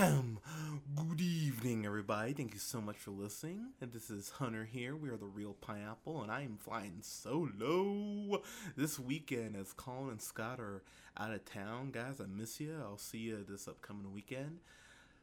[0.00, 2.32] Good evening, everybody.
[2.32, 3.66] Thank you so much for listening.
[3.82, 4.96] This is Hunter here.
[4.96, 8.40] We are the Reel Pineapple, and I am flying solo
[8.78, 10.82] this weekend as Colin and Scott are
[11.18, 11.90] out of town.
[11.90, 12.80] Guys, I miss you.
[12.80, 14.60] I'll see you this upcoming weekend.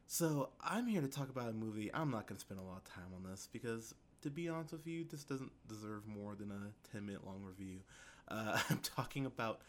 [0.05, 1.89] So, I'm here to talk about a movie.
[1.91, 4.73] I'm not going to spend a lot of time on this because, to be honest
[4.73, 7.79] with you, this doesn't deserve more than a 10 minute long review.
[8.27, 9.61] Uh, I'm talking about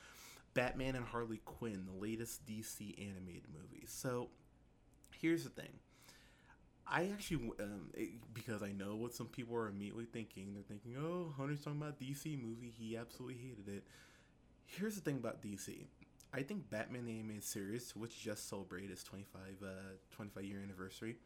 [0.52, 3.86] Batman and Harley Quinn, the latest DC animated movie.
[3.86, 4.28] So,
[5.20, 5.70] here's the thing.
[6.90, 10.54] I actually, um, it, because I know what some people are immediately thinking.
[10.54, 12.72] They're thinking, oh, Hunter's talking about DC movie.
[12.76, 13.84] He absolutely hated it.
[14.66, 15.86] Here's the thing about DC.
[16.32, 19.66] I think Batman the Animated Series, which just celebrated its 25, uh,
[20.12, 21.16] 25 year anniversary,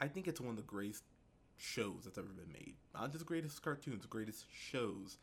[0.00, 1.04] I think it's one of the greatest
[1.56, 2.74] shows that's ever been made.
[2.94, 5.18] Not just greatest cartoons, greatest shows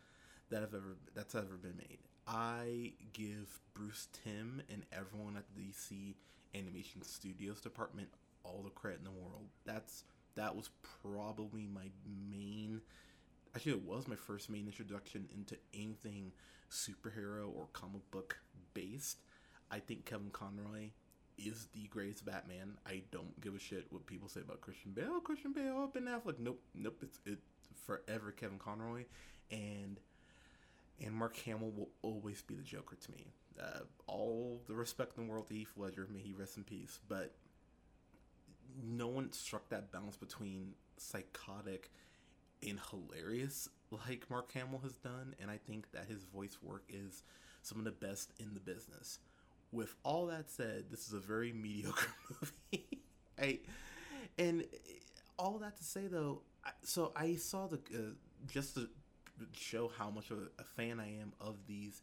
[0.49, 1.99] that have ever that's ever been made.
[2.27, 6.15] I give Bruce Timm and everyone at the DC
[6.55, 8.09] Animation Studios department
[8.43, 9.47] all the credit in the world.
[9.65, 10.03] That's
[10.35, 10.69] that was
[11.01, 11.89] probably my
[12.31, 12.81] main
[13.55, 16.31] actually it was my first main introduction into anything
[16.71, 18.39] superhero or comic book
[18.73, 19.21] based.
[19.71, 20.89] I think Kevin Conroy
[21.37, 22.77] is the greatest Batman.
[22.85, 25.19] I don't give a shit what people say about Christian Bale.
[25.19, 26.39] Christian Bale, Ben Affleck.
[26.39, 26.99] Nope, nope.
[27.01, 27.39] It's it
[27.85, 29.05] forever Kevin Conroy,
[29.51, 29.99] and
[31.19, 33.33] Mark Hamill will always be the Joker to me.
[33.61, 36.99] Uh, all the respect in the world to Heath Ledger, may he rest in peace.
[37.07, 37.35] But
[38.81, 41.91] no one struck that balance between psychotic
[42.65, 47.23] and hilarious like Mark Hamill has done, and I think that his voice work is
[47.61, 49.19] some of the best in the business.
[49.71, 52.99] With all that said, this is a very mediocre movie.
[53.41, 53.59] I,
[54.37, 54.65] and
[55.37, 56.41] all that to say though,
[56.83, 58.01] so I saw the uh,
[58.51, 58.89] just the
[59.53, 62.01] show how much of a fan I am of these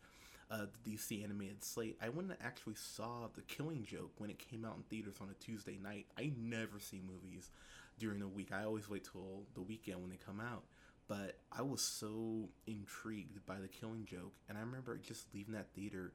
[0.51, 1.98] uh, DC animated slate.
[2.01, 5.29] I went and actually saw The Killing Joke when it came out in theaters on
[5.31, 6.07] a Tuesday night.
[6.19, 7.51] I never see movies
[7.98, 8.53] during the week.
[8.53, 10.64] I always wait till the weekend when they come out.
[11.09, 15.68] But I was so intrigued by The Killing Joke, and I remember just leaving that
[15.74, 16.13] theater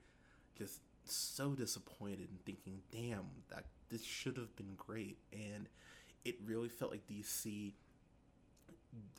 [0.58, 5.70] just so disappointed and thinking, "Damn, that this should have been great." And
[6.26, 7.74] it really felt like DC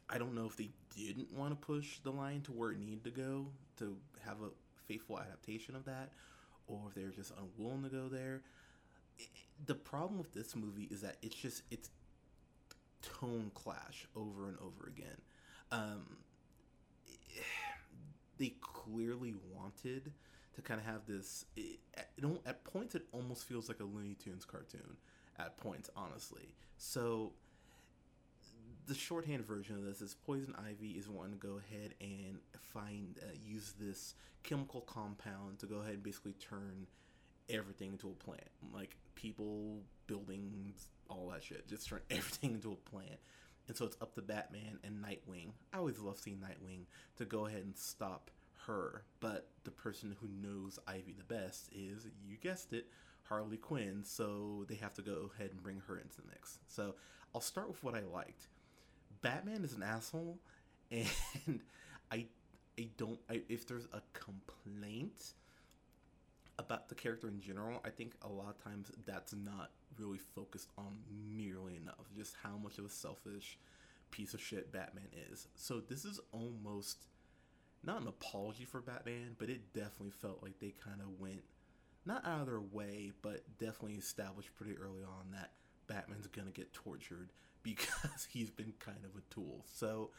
[0.08, 3.04] I don't know if they didn't want to push the line to where it needed
[3.04, 3.46] to go
[3.78, 4.50] to have a
[4.86, 6.10] faithful adaptation of that,
[6.66, 8.42] or if they're just unwilling to go there.
[9.64, 11.90] The problem with this movie is that it's just it's
[13.02, 15.20] tone clash over and over again.
[15.70, 16.16] Um,
[18.38, 20.12] they clearly wanted
[20.54, 21.46] to kind of have this.
[21.56, 24.96] It, it, at points, it almost feels like a Looney Tunes cartoon.
[25.38, 27.32] At points, honestly, so
[28.92, 32.36] the shorthand version of this is Poison Ivy is wanting to go ahead and
[32.74, 36.86] find uh, use this chemical compound to go ahead and basically turn
[37.48, 41.66] everything into a plant, like people, buildings, all that shit.
[41.66, 43.18] Just turn everything into a plant.
[43.66, 45.52] And so it's up to Batman and Nightwing.
[45.72, 46.84] I always love seeing Nightwing
[47.16, 48.30] to go ahead and stop
[48.66, 49.04] her.
[49.20, 52.88] But the person who knows Ivy the best is, you guessed it,
[53.22, 54.02] Harley Quinn.
[54.04, 56.58] So they have to go ahead and bring her into the mix.
[56.66, 56.94] So
[57.34, 58.48] I'll start with what I liked.
[59.22, 60.38] Batman is an asshole,
[60.90, 61.08] and
[62.12, 62.26] I
[62.78, 65.34] I don't I, if there's a complaint
[66.58, 70.68] about the character in general, I think a lot of times that's not really focused
[70.76, 70.98] on
[71.34, 72.06] nearly enough.
[72.16, 73.58] Just how much of a selfish
[74.10, 75.48] piece of shit Batman is.
[75.54, 77.06] So this is almost
[77.82, 81.42] not an apology for Batman, but it definitely felt like they kind of went
[82.04, 85.50] not out of their way, but definitely established pretty early on that
[85.86, 87.30] Batman's gonna get tortured
[87.64, 89.64] because he's been kind of a tool.
[89.72, 90.10] So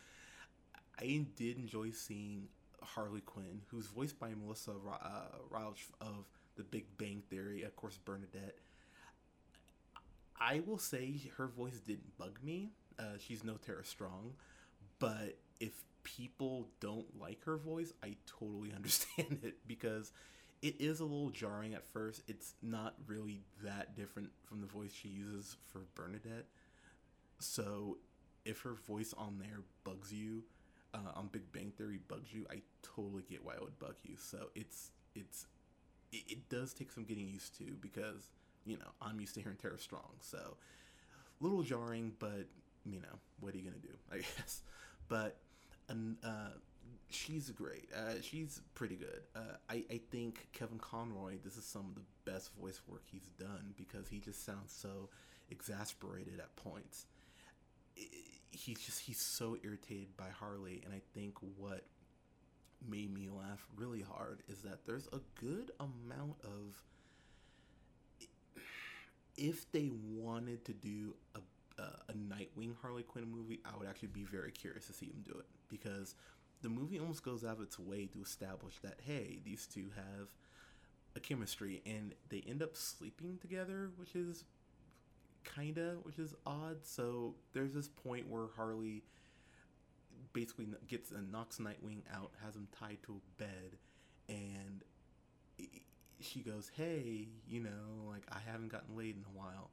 [0.99, 2.47] I did enjoy seeing
[2.81, 7.97] Harley Quinn, who's voiced by Melissa uh, Rauch of The Big Bang Theory, of course,
[7.97, 8.57] Bernadette.
[10.39, 12.71] I will say her voice didn't bug me.
[12.99, 14.33] Uh, she's no Tara Strong,
[14.99, 20.11] but if people don't like her voice, I totally understand it because
[20.61, 22.23] it is a little jarring at first.
[22.27, 26.45] It's not really that different from the voice she uses for Bernadette.
[27.39, 27.97] So
[28.45, 30.43] if her voice on there bugs you,
[30.93, 34.15] uh, on Big Bang Theory bugs you, I totally get why it would bug you.
[34.17, 35.47] So it's it's
[36.11, 38.29] it, it does take some getting used to because
[38.65, 40.57] you know I'm used to hearing Tara Strong, so
[41.39, 42.47] little jarring, but
[42.85, 43.95] you know what are you gonna do?
[44.11, 44.61] I guess.
[45.07, 45.37] But
[45.89, 46.51] and uh,
[47.09, 47.89] she's great.
[47.95, 49.21] Uh, she's pretty good.
[49.35, 51.37] Uh, I I think Kevin Conroy.
[51.43, 55.09] This is some of the best voice work he's done because he just sounds so
[55.49, 57.07] exasperated at points.
[58.53, 61.83] He's just he's so irritated by Harley, and I think what
[62.87, 66.81] made me laugh really hard is that there's a good amount of
[69.35, 71.39] if they wanted to do a
[71.77, 75.23] a, a Nightwing Harley Quinn movie, I would actually be very curious to see them
[75.23, 75.45] do it.
[75.69, 76.15] Because
[76.61, 80.27] the movie almost goes out of its way to establish that hey, these two have
[81.15, 84.45] a chemistry and they end up sleeping together, which is
[85.43, 86.85] kinda which is odd.
[86.85, 89.03] So there's this point where Harley
[90.33, 93.77] basically gets and knocks Nightwing out, has him tied to a bed,
[94.27, 94.83] and
[96.19, 99.71] she goes, "Hey, you know, like I haven't gotten laid in a while,"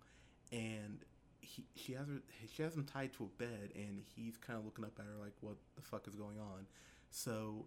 [0.52, 1.04] and
[1.40, 2.20] he she has her
[2.54, 5.16] she has him tied to a bed, and he's kind of looking up at her
[5.20, 6.66] like, "What the fuck is going on?"
[7.10, 7.66] So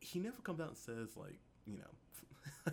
[0.00, 2.72] he never comes out and says like, you know,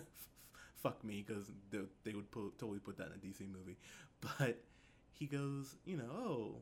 [0.86, 3.76] fuck me because they, they would put, totally put that in a DC movie,
[4.20, 4.58] but
[5.12, 6.54] he goes, you know, oh,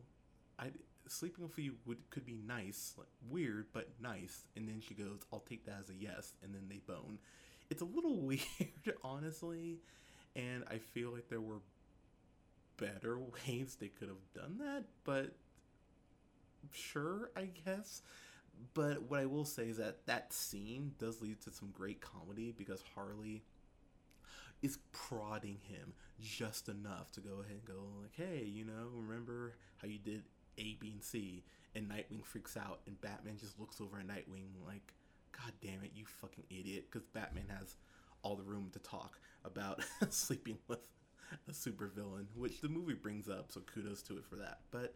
[0.59, 0.69] I
[1.07, 5.21] sleeping with you would could be nice, like weird but nice, and then she goes,
[5.33, 7.19] I'll take that as a yes, and then they bone.
[7.71, 8.43] It's a little weird,
[9.03, 9.81] honestly,
[10.35, 11.61] and I feel like there were
[12.77, 15.35] better ways they could have done that, but
[16.73, 18.03] sure, I guess.
[18.73, 22.55] But what I will say is that that scene does lead to some great comedy
[22.57, 23.43] because Harley
[24.65, 29.57] is prodding him just enough to go ahead and go like, "Hey, you know, remember
[29.77, 30.25] how you did
[30.57, 31.45] A, B, and C?"
[31.75, 34.95] And Nightwing freaks out, and Batman just looks over at Nightwing like,
[35.33, 37.77] "God damn it, you fucking idiot!" Because Batman has
[38.23, 40.81] all the room to talk about sleeping with
[41.47, 43.53] a supervillain, which the movie brings up.
[43.53, 44.61] So kudos to it for that.
[44.71, 44.95] But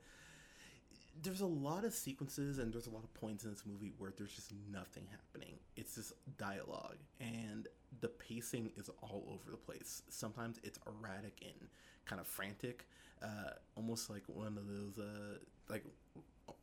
[1.23, 4.13] there's a lot of sequences and there's a lot of points in this movie where
[4.17, 5.55] there's just nothing happening.
[5.77, 7.67] It's just dialogue and
[8.01, 10.03] the pacing is all over the place.
[10.09, 11.69] Sometimes it's erratic and
[12.05, 12.87] kind of frantic,
[13.23, 15.39] uh, almost like one of those uh,
[15.69, 15.85] like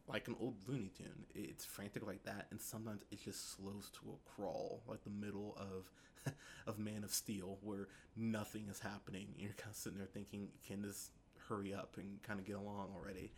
[0.08, 1.26] like an old Looney Tune.
[1.34, 5.58] It's frantic like that, and sometimes it just slows to a crawl, like the middle
[5.58, 6.34] of
[6.68, 9.28] of Man of Steel, where nothing is happening.
[9.38, 11.12] You're kind of sitting there thinking, "Can this
[11.48, 13.32] hurry up and kind of get along already?"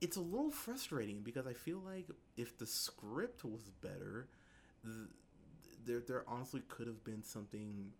[0.00, 2.06] It's a little frustrating because I feel like
[2.36, 4.28] if the script was better,
[4.84, 5.08] th-
[5.84, 7.92] there there honestly could have been something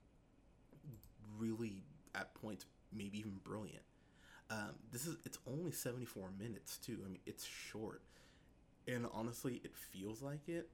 [1.38, 1.82] really
[2.14, 3.82] at points maybe even brilliant.
[4.50, 6.98] Um, this is it's only 74 minutes too.
[7.04, 8.02] I mean, it's short.
[8.86, 10.70] And honestly, it feels like it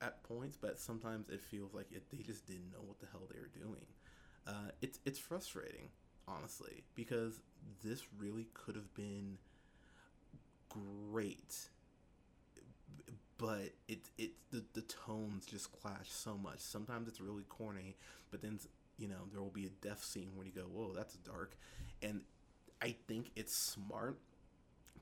[0.00, 3.22] at points, but sometimes it feels like it, they just didn't know what the hell
[3.32, 3.86] they were doing.
[4.46, 5.88] Uh, it's it's frustrating,
[6.28, 7.40] honestly, because
[7.82, 9.38] this really could have been
[10.74, 11.68] great
[13.38, 16.60] but it it the, the tones just clash so much.
[16.60, 17.96] Sometimes it's really corny
[18.30, 18.58] but then
[18.98, 21.56] you know there will be a death scene where you go whoa that's dark.
[22.02, 22.22] And
[22.82, 24.18] i think it's smart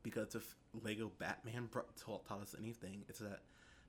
[0.02, 3.40] because if lego batman brought, taught, taught us anything it's that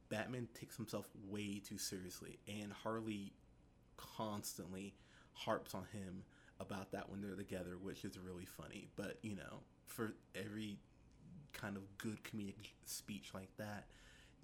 [0.10, 3.34] batman takes himself way too seriously and harley
[3.98, 4.94] constantly
[5.34, 6.24] harps on him
[6.60, 8.88] about that when they're together which is really funny.
[8.96, 10.78] But you know for every
[11.54, 13.86] kind of good comedic speech like that.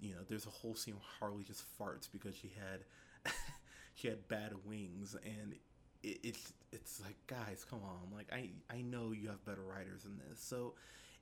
[0.00, 3.32] You know, there's a whole scene where Harley just farts because she had
[3.94, 5.54] she had bad wings, and
[6.02, 10.02] it, it's it's like guys, come on, like I I know you have better writers
[10.04, 10.74] than this, so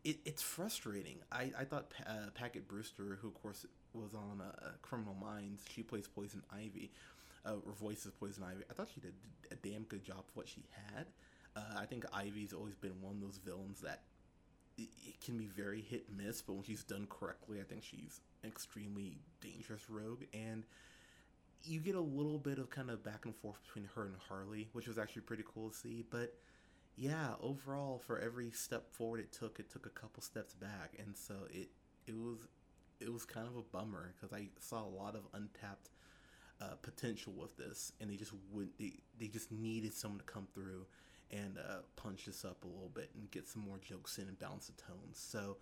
[0.04, 1.18] it, it's frustrating.
[1.32, 5.82] I I thought uh, Paget Brewster, who of course was on uh, Criminal Minds, she
[5.82, 6.90] plays Poison Ivy,
[7.44, 8.64] uh, voices Poison Ivy.
[8.70, 9.14] I thought she did
[9.50, 10.62] a damn good job for what she
[10.94, 11.06] had.
[11.56, 14.02] Uh, I think Ivy's always been one of those villains that
[14.78, 19.18] it can be very hit miss, but when she's done correctly, I think she's extremely
[19.40, 20.22] dangerous rogue.
[20.32, 20.64] And
[21.64, 24.68] you get a little bit of kind of back and forth between her and Harley,
[24.72, 26.04] which was actually pretty cool to see.
[26.08, 26.34] But
[26.96, 31.16] yeah, overall, for every step forward it took, it took a couple steps back, and
[31.16, 31.68] so it
[32.06, 32.38] it was
[33.00, 35.90] it was kind of a bummer because I saw a lot of untapped
[36.60, 38.78] uh, potential with this, and they just wouldn't.
[38.78, 40.86] They, they just needed someone to come through
[41.30, 44.38] and uh, punch this up a little bit and get some more jokes in and
[44.38, 45.18] balance the tones.
[45.18, 45.56] So,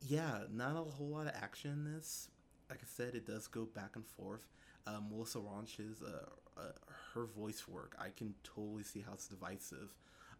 [0.00, 2.28] yeah, not a whole lot of action in this.
[2.68, 4.46] Like I said, it does go back and forth.
[4.86, 6.72] Uh, Melissa Rauch's uh, uh,
[7.14, 9.94] her voice work, I can totally see how it's divisive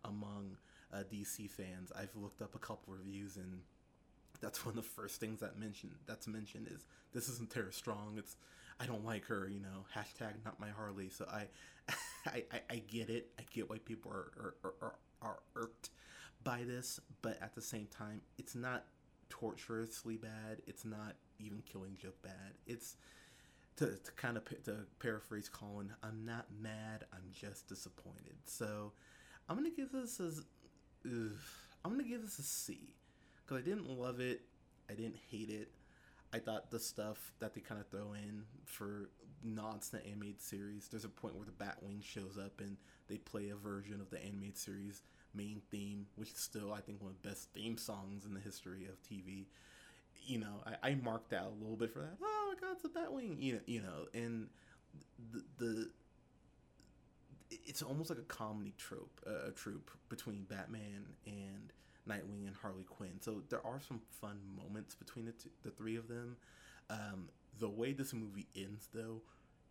[0.04, 0.56] among
[0.92, 1.92] uh, DC fans.
[1.96, 3.60] I've looked up a couple reviews and
[4.40, 8.14] that's one of the first things that mentioned that's mentioned is this isn't Tara Strong.
[8.16, 8.36] It's
[8.80, 9.84] I don't like her, you know.
[9.94, 11.10] Hashtag not my Harley.
[11.10, 11.46] So I,
[12.26, 13.30] I, I, I get it.
[13.38, 15.90] I get why people are are, are are irked
[16.42, 18.84] by this, but at the same time, it's not
[19.28, 20.62] torturously bad.
[20.66, 22.54] It's not even killing joke bad.
[22.66, 22.96] It's
[23.76, 25.92] to, to kind of to paraphrase Colin.
[26.02, 27.04] I'm not mad.
[27.12, 28.36] I'm just disappointed.
[28.46, 28.92] So
[29.48, 30.42] I'm gonna give this as
[31.06, 31.32] ugh,
[31.84, 32.94] I'm gonna give this a C
[33.44, 34.42] because I didn't love it.
[34.88, 35.70] I didn't hate it.
[36.32, 39.10] I thought the stuff that they kind of throw in for
[39.42, 40.88] nods to animated series.
[40.88, 42.76] There's a point where the Batwing shows up and
[43.08, 45.02] they play a version of the animated series
[45.34, 48.40] main theme, which is still I think one of the best theme songs in the
[48.40, 49.46] history of TV.
[50.26, 52.16] You know, I, I marked out a little bit for that.
[52.22, 53.42] Oh my God, it's a Batwing.
[53.42, 54.48] You know, you know, and
[55.32, 55.90] the, the
[57.50, 61.72] it's almost like a comedy trope, uh, a trope between Batman and
[62.10, 63.20] Nightwing and Harley Quinn.
[63.20, 66.36] So there are some fun moments between the the three of them.
[66.88, 69.22] Um, the way this movie ends, though,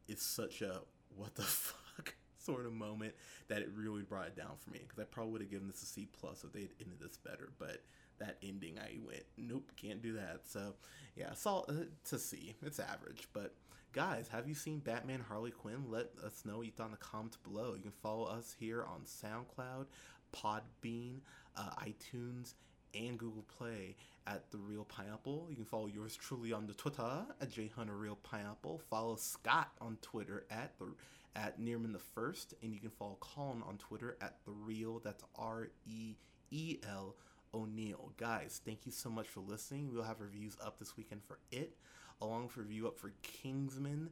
[0.08, 0.82] is such a
[1.16, 3.14] what the fuck sort of moment
[3.48, 4.80] that it really brought it down for me.
[4.82, 7.52] Because I probably would have given this a C plus if they'd ended this better,
[7.60, 7.84] but
[8.20, 10.42] that ending, I went, nope, can't do that.
[10.46, 10.76] So
[11.16, 12.56] yeah, saw uh, to see.
[12.62, 13.54] It's average, but
[13.94, 15.86] guys, have you seen Batman Harley Quinn?
[15.90, 17.74] Let us know you thought in the comments below.
[17.76, 19.86] You can follow us here on SoundCloud,
[20.32, 21.20] Podbean,
[21.56, 22.54] uh, iTunes,
[22.94, 23.96] and Google Play
[24.28, 25.48] at The Reel Pineapple.
[25.50, 28.82] You can follow yours truly on the Twitter at JHunter Reel Pineapple.
[28.90, 30.94] Follow Scott on Twitter at the
[31.36, 35.00] at Nearman the First, and you can follow Colin on Twitter at The Reel.
[35.04, 36.16] That's R E
[36.52, 37.16] E L
[37.54, 38.12] O'Neill.
[38.18, 39.92] Guys, thank you so much for listening.
[39.92, 41.78] We'll have reviews up this weekend for it,
[42.22, 44.10] along with review up for Kingsman,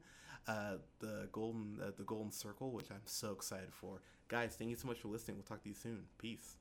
[0.48, 4.02] uh, the Golden uh, the Golden Circle, which I'm so excited for.
[4.30, 5.38] Guys, thank you so much for listening.
[5.38, 6.04] We'll talk to you soon.
[6.18, 6.58] Peace.